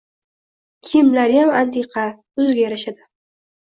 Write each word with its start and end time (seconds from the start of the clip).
Kiyimlariyam 0.87 1.53
antiqa, 1.61 2.09
o`ziga 2.15 2.61
yarashadi 2.67 3.11